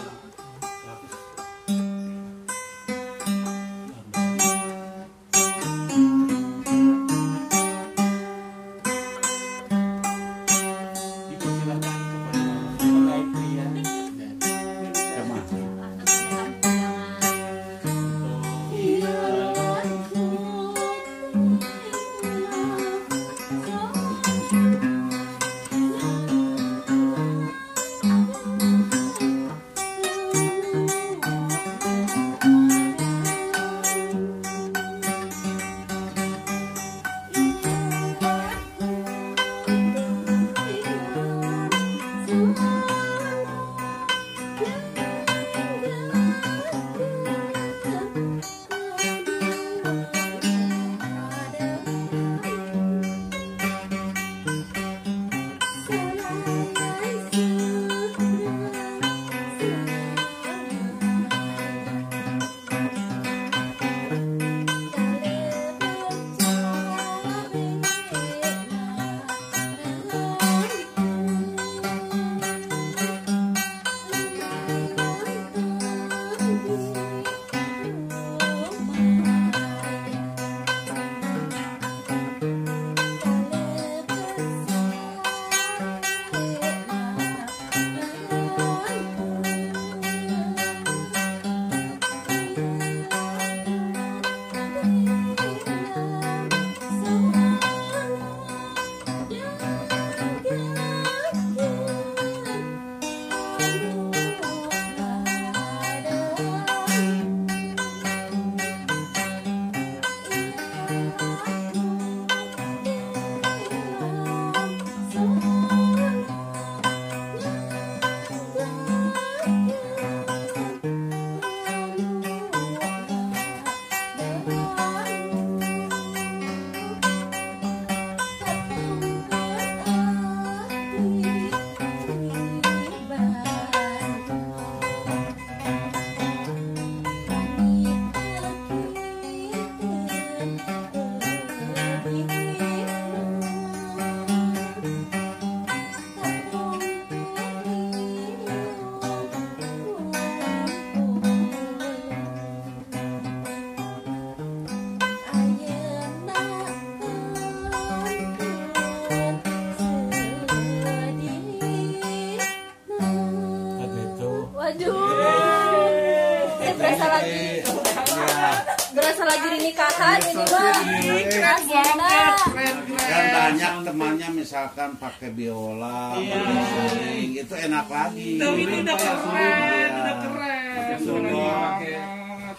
[174.55, 176.39] Misalkan pakai biola Iya.
[176.39, 179.91] pakai suling itu enak lagi Tuh, ini udah keren, Iya.
[179.91, 180.63] udah keren.
[180.71, 181.35] Pakai Keren suling.
[181.35, 182.57] banget.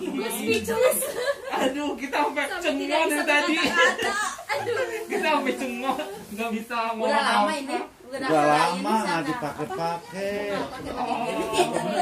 [0.00, 0.98] Gue speechless.
[1.54, 3.54] Aduh, kita sampai cengok dari tadi.
[5.06, 5.96] Kita sampai cengok,
[6.34, 7.52] nggak bisa ngomong Udah lama apa.
[7.54, 7.78] ini.
[8.08, 10.32] Udah nggak lama ini nggak dipakai-pakai.
[10.72, 10.92] Pakai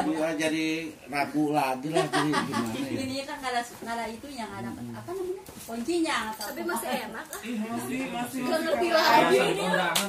[0.06, 0.66] Dia jadi
[1.10, 2.98] ragu lagi lah jadi gimana ya?
[3.02, 5.42] Ininya kan nggak ada nggak ada itu yang ada apa namanya?
[5.66, 7.26] Kuncinya atau Tapi masih enak.
[7.26, 7.40] ah.
[7.42, 8.40] Ih, masih, masih.
[8.46, 9.38] Ngerti lagi.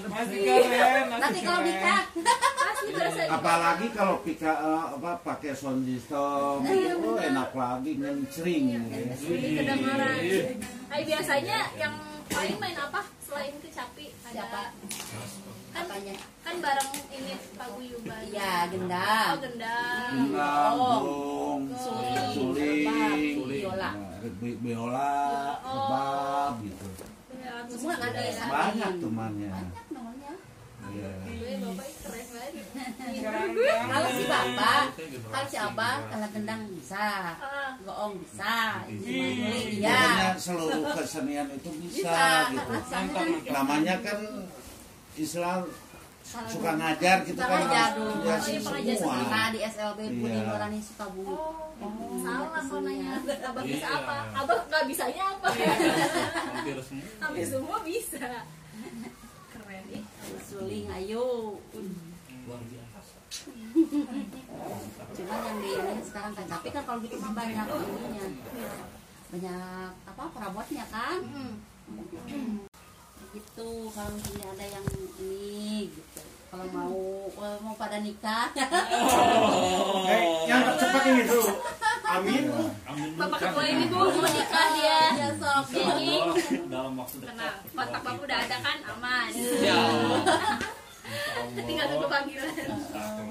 [0.07, 1.21] Masih keren, masih.
[1.21, 2.01] Nanti kalau nikah
[2.87, 8.65] berasa apalagi kalau pika eh, apa pakai sound system itu oh, enak lagi ngencring.
[8.73, 9.15] Gitu ya.
[9.17, 10.15] Ini kedengaran.
[10.87, 11.93] Ay, biasanya yang
[12.31, 14.15] paling main apa selain kecapi?
[14.23, 14.71] Ada
[15.77, 18.21] kan apanya kan bareng ini paguyuban.
[18.25, 20.09] iya gendam Oh, gendang.
[20.09, 20.97] Gendang, Oh.
[20.97, 23.91] burung, Suling, suling, biola.
[24.41, 25.13] bi- biola,
[25.61, 25.69] Oh.
[25.69, 26.85] rebab gitu.
[27.67, 30.33] semua ada yang banyak temannya banyak nomornya
[30.87, 31.09] iya.
[31.57, 32.53] Bapak keren banget.
[33.85, 34.83] Kalau si bapak
[35.27, 37.05] kalau si abah kalau gendang bisa.
[37.37, 37.69] Ah.
[37.77, 38.81] goong bisa.
[38.87, 40.33] Guling, Pokoknya iya.
[40.37, 42.97] seluruh kesenian itu bisa, bisa.
[43.03, 43.51] gitu.
[43.51, 44.19] Namanya kan
[45.17, 45.59] Islam
[46.23, 48.11] kalau suka dulu- ngajar suka kan ngajar dulu.
[48.19, 49.27] pengajar.
[49.27, 50.43] Nah, di SLB Budi Iya.
[50.45, 51.35] Nurani Sukabumi
[51.77, 52.67] Hmm, salah kesenian.
[52.67, 53.11] kok nanya.
[53.47, 53.97] Abah bisa Iya.
[53.97, 54.15] apa?
[54.35, 55.47] Abah nggak bisanya apa?
[55.47, 57.07] Hampir semua.
[57.21, 58.27] Hampir semua bisa.
[59.49, 59.83] Keren.
[59.89, 60.03] Ih
[60.43, 61.25] suling ayo.
[62.43, 62.99] Luar biasa.
[65.13, 68.25] Cuma yang di ini sekarang kan tapi kan kalau gitu mah banyak ininya.
[69.29, 71.19] Banyak apa perabotnya kan
[73.35, 76.21] gitu kalau misalnya ada yang ini gitu.
[76.47, 76.95] Kalau mau
[77.27, 78.47] eh, mau pada nikah.
[80.07, 81.51] Eh, yang cepat ini dulu.
[82.07, 82.43] Amin.
[82.87, 83.09] amin.
[83.19, 85.01] Bapak ketua ini bu mau nikah dia.
[85.19, 86.11] Ya sok jadi
[86.71, 87.53] dalam waktu dekat.
[87.75, 88.77] Kontak bapak udah ada kan?
[88.95, 89.29] Aman.
[89.59, 89.81] Ya.
[91.57, 92.55] Tinggal tunggu panggilan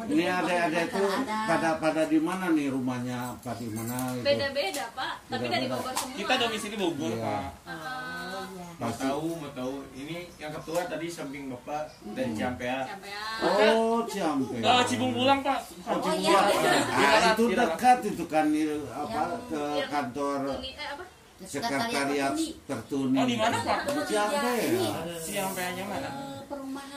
[0.06, 4.84] ini ada-ada itu pada pada di mana nih rumahnya apa di mana gitu beda beda
[4.92, 5.76] pak tapi dari Beda-beda.
[5.76, 7.22] Bogor semua Kita domisili Bogor, Iya.
[7.22, 7.42] Pak.
[7.66, 8.66] Oh, iya.
[8.76, 9.74] Mau tahu, mau tahu.
[9.94, 12.78] Ini yang ketua tadi samping bapak dan Ciampea.
[12.84, 15.58] siapa ya oh Ciampe Oh, Cibung pulang, Pak.
[15.82, 16.38] Oh, Oh, Cibung iya.
[16.46, 16.84] Pulang.
[16.86, 17.56] Ah, itu Iya.
[17.58, 21.04] dekat itu kan ini, apa Yang- ke Yang kantor eh apa
[21.38, 22.32] sekretariat
[22.64, 23.18] Tertuni.
[23.18, 23.78] Oh, di mana, Pak?
[23.86, 24.80] di Ciampe Ini.
[24.80, 26.08] ya Siang PA-nya mana?
[26.08, 26.95] Eh, perumahan itu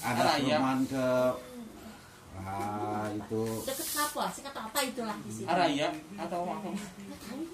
[0.00, 1.06] ada perumahan ke
[2.38, 3.42] ah itu.
[3.66, 6.70] Deket apa sih kata apa itulah di sini Araya atau apa?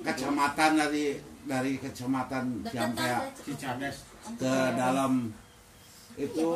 [0.04, 1.04] kecamatan dari
[1.44, 3.96] dari kecamatan Deket Ciampe ada Cicadas.
[4.36, 5.12] ke dalam.
[6.14, 6.50] Iya, itu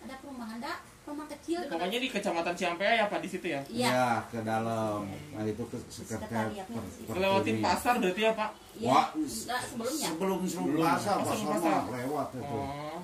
[0.00, 0.72] ada perumahan ada
[1.06, 3.60] rumah kecil Pokoknya di Kecamatan Ciampea ya, Pak, di situ ya.
[3.68, 3.88] iya.
[3.90, 5.06] Ya ke dalam.
[5.06, 7.18] Nah itu ke sekretariat tertuni.
[7.18, 8.50] Lewatin pasar berarti ya, Pak.
[8.74, 10.06] iya Wah, enggak sebelumnya.
[10.08, 10.86] sebelum sebelum Belum.
[10.88, 11.82] pasar pas sebelum sama pasar.
[11.94, 12.58] lewat itu.
[12.58, 12.98] Oh.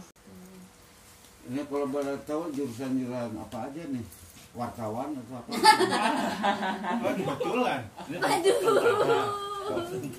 [1.46, 4.04] Ini kalau boleh tahu jurusan jurusan apa aja nih
[4.52, 5.50] wartawan atau apa
[6.96, 7.80] Oh, kebetulan.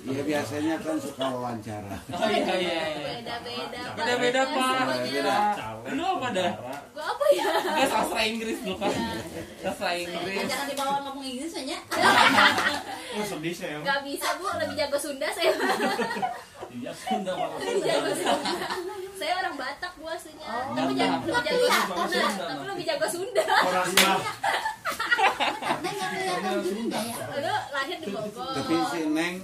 [0.04, 3.00] Iya biasanya kan suka wawancara Oh iya iya iya.
[3.16, 5.00] beda beda Beda-beda, Pak.
[5.02, 5.36] Beda.
[5.88, 6.52] Lu apa dah?
[6.92, 8.92] gua apa ya Enggak sastra Inggris lu kan.
[9.58, 10.44] Sastra Inggris.
[10.44, 11.78] jangan dibawa ngomong Inggris aja
[13.10, 13.80] Oh, sedih saya.
[13.80, 15.50] nggak bisa bu lebih jago Sunda saya
[16.70, 18.52] iya Sunda malah lebih jago Sunda
[20.06, 20.46] aslinya.
[20.46, 23.44] Oh, tapi jago lebih jago Iya, Sunda tapi lebih jago Sunda.
[26.98, 27.24] Ya.
[27.38, 28.52] Lu lahir di Bogor.
[28.54, 29.34] Tapi si Neng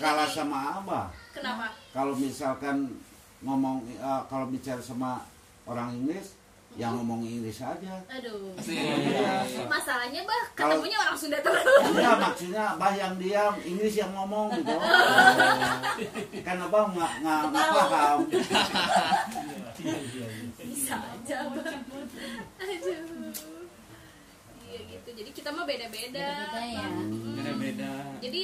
[0.00, 1.06] kalah sama Abah.
[1.32, 1.66] Kenapa?
[1.92, 2.98] Kalau misalkan
[3.44, 5.24] ngomong eh, kalau bicara sama
[5.68, 6.36] orang Inggris
[6.74, 7.94] yang ngomong Inggris aja.
[8.10, 8.50] Aduh.
[8.58, 9.46] Iya.
[9.74, 11.62] masalahnya bah ketemunya orang Sunda terus.
[11.62, 14.74] Enggak maksudnya Abah yang diam Inggris yang ngomong gitu.
[16.46, 18.18] Kan Abah nggak nggak nggak paham.
[19.84, 20.26] Iya iya iya
[20.64, 21.62] bisa aja bah
[22.58, 23.30] aduh.
[24.66, 25.08] Iya gitu.
[25.14, 26.86] Jadi kita mah beda-beda beda ya.
[27.38, 27.92] Beda-beda.
[28.18, 28.42] jadi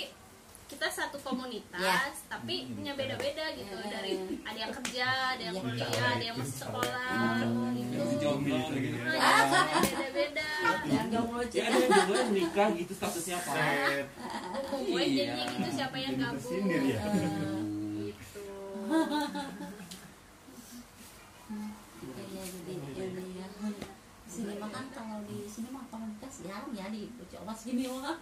[0.70, 1.98] kita satu komunitas Ya.
[2.30, 3.90] tapi punya beda-beda gitu Ya.
[3.90, 5.60] dari ada yang kerja ada yang Ya.
[5.60, 7.42] kuliah ada yang masuk sekolah
[7.74, 7.98] gitu.
[9.10, 9.42] Nah,
[9.74, 10.50] beda-beda
[10.86, 13.52] yang jomblo Ya ada yang jomblo yang nikah gitu statusnya apa?
[13.52, 14.06] Set.
[14.70, 16.78] gue janji gitu siapa yang gabung ya.
[16.78, 18.46] gitu
[22.00, 23.46] Iya, iya, jadi ini ya.
[24.40, 28.16] Sini mah kan kalau di sini mah komunitas jarang ya di coba sini mah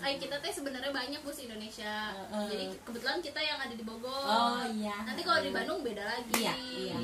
[0.00, 2.14] ay kita teh sebenarnya banyak bos Indonesia.
[2.48, 4.24] Jadi kebetulan kita yang ada di Bogor.
[4.24, 5.04] Oh iya.
[5.04, 6.32] Nanti kalau di Bandung beda lagi.
[6.40, 6.96] Iya, iya.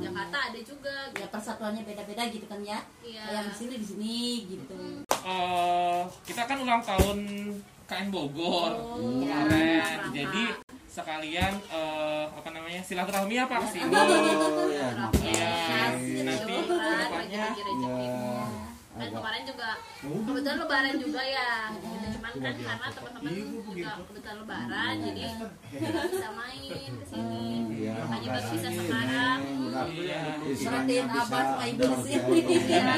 [0.00, 2.80] Jakarta ada juga ya persatuannya beda-beda gitu kan ya.
[3.00, 3.22] Iya.
[3.30, 4.16] yang di sini di sini
[4.48, 4.74] gitu.
[5.08, 7.18] Eh, kita kan ulang tahun
[7.84, 9.22] KN Bogor Oh, kemarin.
[9.22, 10.02] iya.
[10.12, 10.42] Jadi
[10.88, 13.92] sekalian eh, apa namanya silaturahmi apa ke sini?
[13.92, 14.88] oh ya
[15.20, 16.24] Iya, makasih.
[16.24, 18.06] Nanti Lebaran, depannya bagi-bagi rezeki.
[18.08, 18.50] ya kan
[18.98, 19.68] agak kemarin juga
[20.02, 21.50] kebetulan lebaran juga ya.
[21.70, 22.06] Gitu.
[22.18, 23.30] cuman kan karena teman-teman
[23.62, 25.22] juga kebetulan lebaran jadi
[26.10, 27.46] bisa main ke sini.
[27.78, 29.38] Iya, makanya baru bisa sekarang.
[29.86, 30.20] Iya.
[30.42, 32.40] Perhatiin bisa abah supaya ibu di sini.
[32.42, 32.96] berjaya.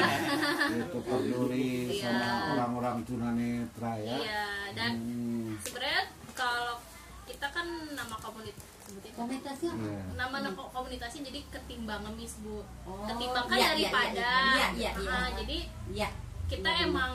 [0.71, 4.15] itu peduli sama orang-orang tunanetra ya.
[4.17, 6.01] Iya dan Hmm, sebenarnya
[6.33, 6.79] kalau
[7.23, 9.85] kita kan nama komunitas sebutin komunitasnya apa?
[9.85, 10.01] iya.
[10.15, 15.27] nama nama komunitasnya jadi ketimbang ngemis bu Oh, ketimbang kan daripada iya, iya, iya, Ah,
[15.27, 15.37] iya.
[15.37, 15.57] jadi
[15.91, 16.09] Iya.
[16.47, 17.13] kita Iya, emang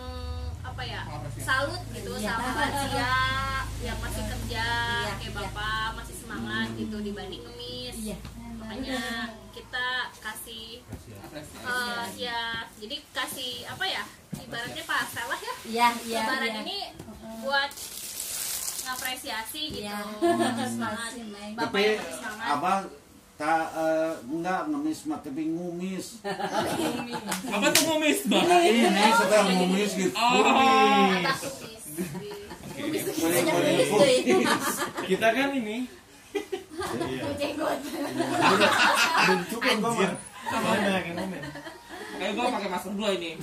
[0.61, 1.01] apa ya
[1.37, 2.35] salut gitu Iya.
[2.35, 3.13] sama lansia
[3.79, 4.67] yang masih kerja
[5.03, 5.37] Iya, kayak iya.
[5.37, 8.17] bapak masih semangat gitu dibanding ngemis Iya.
[8.57, 9.01] makanya
[9.51, 10.83] kita kasih
[11.37, 12.41] eh, ya
[12.77, 14.03] jadi kasih apa ya
[14.37, 16.19] ibaratnya pasel lah ya Iya, iya.
[16.21, 16.61] lebaran iya.
[16.63, 16.79] ini
[17.41, 17.71] buat
[18.87, 19.83] ngapresiasi gitu.
[19.83, 19.99] Iya.
[20.71, 21.11] semangat
[21.59, 22.47] bapak tapi yang semangat.
[22.55, 22.83] abang
[23.37, 26.07] tak eh, enggak ngemis mah tapi ngumis.
[27.53, 29.91] Apa tuh ngomis bang ini suka ngumis.
[29.93, 30.15] gitu?
[30.17, 30.41] Oh.
[32.79, 33.05] kumis.
[33.99, 34.41] deh.
[35.05, 35.79] Kita kan ini.
[37.37, 37.79] Jenggot.
[39.27, 40.09] Bentukan gua
[42.17, 43.37] kayak gue pakai masker dua ini ya.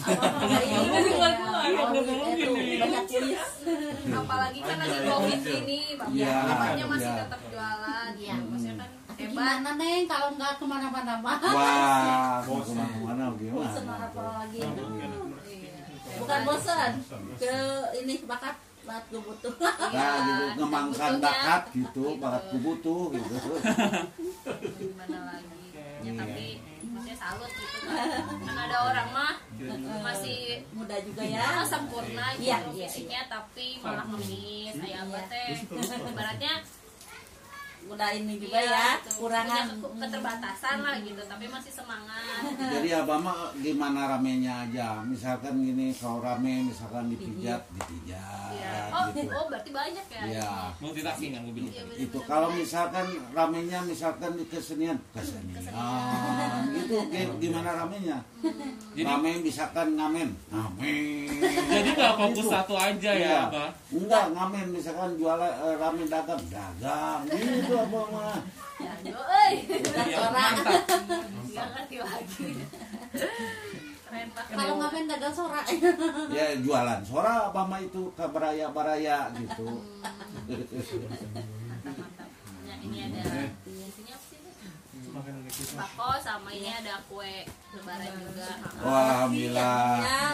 [4.14, 7.22] apalagi kan lagi covid ini bapak Iya, bapaknya masih iya.
[7.24, 8.36] tetap jualan Iya.
[8.42, 11.38] maksudnya kan gimana neng kalau nggak ke mana-mana mah?
[11.40, 14.60] wah mau ke mana-mana Bosan gimana apa lagi?
[14.60, 15.72] Iya.
[16.14, 16.92] Bukan bosan,
[17.36, 17.56] ke
[17.98, 19.54] ini bakat bakat gue butuh.
[19.64, 21.24] nah gitu ngemangkan Butuhnya.
[21.24, 23.36] bakat gitu bakat butuh gitu
[24.82, 25.64] gimana lagi
[26.04, 26.48] ya tapi
[27.24, 28.10] salut gitu kan
[28.44, 29.34] kan ada orang mah
[30.04, 31.40] masih Muda juga ya.
[31.40, 31.64] Ya.
[31.64, 34.76] sempurna gitu Iya, iya, fisiknya tapi malah ngemis.
[34.76, 35.56] Apa teh
[36.12, 36.54] ibaratnya
[37.84, 39.10] Muda ini juga iya, ya, gitu.
[39.20, 39.66] kurangan.
[39.94, 42.42] Keterbatasan lah gitu tapi masih semangat.
[42.74, 45.04] Jadi abah mah gimana ramenya aja?
[45.04, 48.74] Misalkan gini kalau rame misalkan dipijat dipijat Iya.
[48.92, 49.30] oh gitu.
[49.30, 50.22] Oh berarti banyak ya?
[50.24, 50.52] Iya.
[50.78, 55.62] multitasking kan gue bilang Iya, bener, itu kalau misalkan ramenya misalkan di kesenian kesenian.
[56.74, 58.18] Gitu kayak gimana ramenya?
[58.94, 60.30] Jadi- rame misalkan ngamen.
[60.48, 61.28] Ngamen.
[61.66, 62.50] Jadi nggak fokus Gitu.
[62.50, 63.26] satu aja Iya.
[63.26, 66.42] ya apa enggak ngamen misalkan jualan eh, rame dagang.
[66.48, 67.20] Dagang.
[67.28, 68.38] gitu apa mah
[68.78, 70.52] ya euy Iya, sorak.
[71.54, 72.48] ngerti lagi
[74.54, 75.66] Kalau ngamen dagang sorak.
[76.30, 79.68] ya jualan sora apa mah itu ke baraya baraya gitu
[82.64, 83.42] ya ini ada apa
[83.90, 84.06] sih?
[85.74, 88.50] Bako sama ini ada kue lebaran juga
[88.82, 90.26] Wah, alhamdulillah Ya,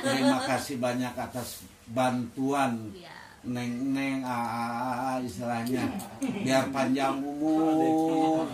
[0.00, 3.13] terima kasih banyak atas bantuan Iya.
[3.44, 5.84] Neng neng aa istilahnya.
[6.20, 8.48] Biar panjang umur.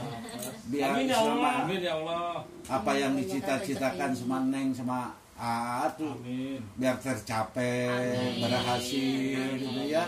[0.70, 1.53] Biar amin ya Allah.
[1.66, 2.42] Amin ya Allah.
[2.70, 6.14] apa yang dicita-citakan sama neng sama aa tuh.
[6.14, 6.62] Amin.
[6.79, 8.46] biar tercapai Amin.
[8.46, 10.05] berhasil gitu ya.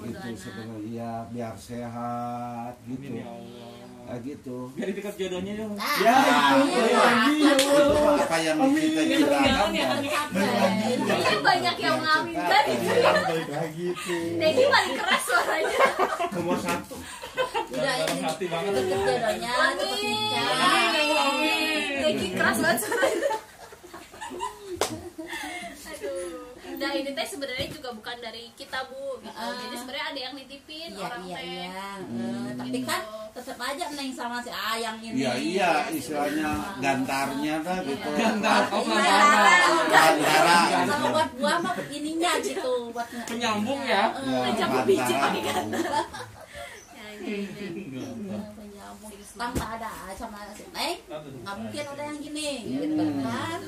[0.00, 0.36] Gitu anak.
[0.40, 3.12] sebenarnya ya biar sehat gitu.
[3.12, 3.79] Amin ya Allah
[4.10, 6.18] Kayak gitu biar dekat jodohnya dong Nah, ya
[6.66, 7.54] iya.
[7.54, 9.86] itu mah apa yang dicita-citakan ya.
[9.94, 13.12] Ini kan banyak yang mengaminkan gitu ya.
[13.22, 14.34] Balik lagi tuh.
[14.34, 15.78] Dedi paling keras suaranya.
[16.34, 16.96] Nomor satu.
[17.70, 18.18] Udah ini.
[18.18, 20.50] hati banget jodohnya, cepet nikah.
[22.02, 23.30] Dedi keras banget suaranya.
[25.86, 26.50] Aduh.
[26.90, 29.30] Nah ini teh sebenarnya juga bukan dari kita bu, gitu.
[29.30, 29.54] Ah.
[29.54, 31.46] Jadi sebenarnya ada yang nitipin Iya, orang iya, teh.
[31.46, 31.86] iya.
[32.02, 33.00] Eh, Tapi kan
[33.30, 35.14] tetap aja neng sama si Ayang ini.
[35.14, 36.50] Iya iya istilahnya
[36.82, 38.08] gantarnya dah gitu.
[38.10, 38.98] Gantar, oh, Iya.
[39.06, 39.60] gantar.
[39.86, 40.58] Gantara.
[40.82, 44.10] Sama buat buah mah ininya gitu buat Penyambung ya?
[44.10, 45.22] Ya, Campur biji gantara.
[45.22, 45.82] pakai gantar.
[46.90, 47.68] Ya, iya, iya.
[48.50, 49.14] penyambung.
[49.30, 52.82] Tanpa ada sama si Neng, nggak mungkin ada yang gini, Hmm.
[52.82, 53.60] gitu kan?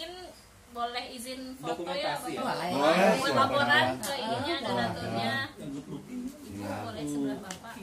[0.00, 0.32] Mungkin
[0.72, 2.40] boleh izin foto ya, Dokumentasi ya?
[2.40, 2.72] Bapak?
[2.72, 3.20] Boleh.
[3.20, 4.24] Buat laporan ke Boleh.
[4.24, 5.32] ininya donaturnya.
[5.60, 6.72] Iya.
[6.88, 7.74] Boleh sebelah bapak.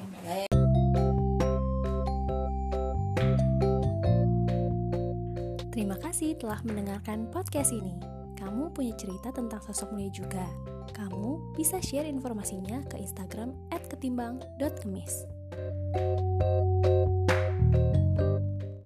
[5.70, 8.02] Terima kasih telah mendengarkan podcast ini.
[8.34, 10.50] Kamu punya cerita tentang sosok mulia juga.
[10.98, 13.54] Kamu bisa share informasinya ke Instagram
[13.94, 15.30] @ketimbang.kemis.